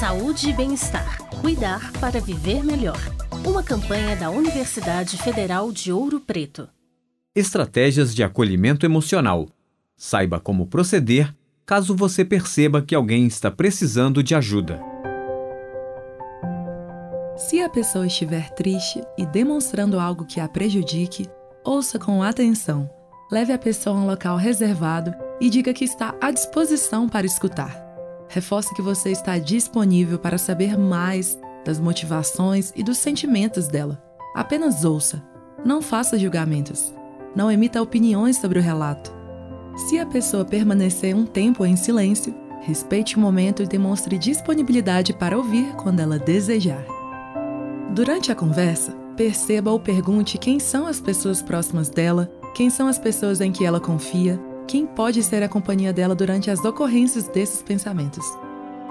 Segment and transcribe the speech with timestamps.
[0.00, 1.18] Saúde e bem-estar.
[1.42, 2.98] Cuidar para viver melhor.
[3.46, 6.66] Uma campanha da Universidade Federal de Ouro Preto.
[7.34, 9.46] Estratégias de acolhimento emocional.
[9.98, 11.34] Saiba como proceder
[11.66, 14.80] caso você perceba que alguém está precisando de ajuda.
[17.36, 21.28] Se a pessoa estiver triste e demonstrando algo que a prejudique,
[21.62, 22.88] ouça com atenção.
[23.30, 27.89] Leve a pessoa a um local reservado e diga que está à disposição para escutar.
[28.30, 34.00] Reforce que você está disponível para saber mais das motivações e dos sentimentos dela.
[34.36, 35.20] Apenas ouça.
[35.64, 36.94] Não faça julgamentos.
[37.34, 39.12] Não emita opiniões sobre o relato.
[39.76, 45.36] Se a pessoa permanecer um tempo em silêncio, respeite o momento e demonstre disponibilidade para
[45.36, 46.84] ouvir quando ela desejar.
[47.90, 52.98] Durante a conversa, perceba ou pergunte quem são as pessoas próximas dela, quem são as
[52.98, 57.60] pessoas em que ela confia, quem pode ser a companhia dela durante as ocorrências desses
[57.60, 58.24] pensamentos.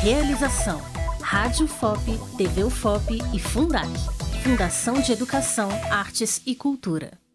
[0.00, 0.80] Realização:
[1.20, 3.88] Rádio FOP, TV UFOP e Fundac.
[4.44, 7.25] Fundação de Educação, Artes e Cultura.